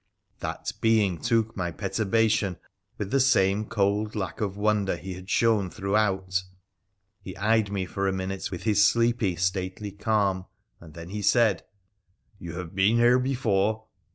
That 0.39 0.71
being 0.81 1.19
took 1.19 1.55
my 1.55 1.69
perturbation 1.69 2.57
with 2.97 3.11
the 3.11 3.19
same 3.19 3.65
cold 3.67 4.15
lack 4.15 4.41
of 4.41 4.57
wonder 4.57 4.95
he 4.95 5.13
had 5.13 5.29
shown 5.29 5.69
throughout. 5.69 6.41
He 7.21 7.37
eyed 7.37 7.71
me 7.71 7.85
for 7.85 8.07
a 8.07 8.11
minute 8.11 8.49
with 8.49 8.63
his 8.63 8.83
sleepy, 8.83 9.35
stately 9.35 9.91
calm, 9.91 10.47
and 10.79 10.95
then 10.95 11.09
he 11.09 11.21
said,' 11.21 11.61
You 12.39 12.53
have 12.53 12.73
been 12.73 12.95
here 12.95 13.19
before.' 13.19 13.85